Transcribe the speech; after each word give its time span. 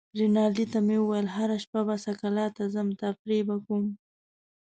رینالډي 0.19 0.65
ته 0.73 0.79
مې 0.85 0.97
وویل: 0.99 1.27
هره 1.35 1.57
شپه 1.63 1.81
به 1.87 1.95
سکالا 2.05 2.45
ته 2.55 2.63
ځم، 2.73 2.87
تفریح 3.01 3.41
به 3.47 3.55
کوم. 3.65 3.85